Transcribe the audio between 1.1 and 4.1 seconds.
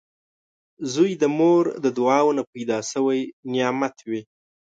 د مور د دعاوو نه پیدا شوي نعمت